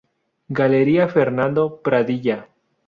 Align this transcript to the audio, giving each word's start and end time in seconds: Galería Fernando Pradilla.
Galería 0.59 1.07
Fernando 1.15 1.63
Pradilla. 1.85 2.39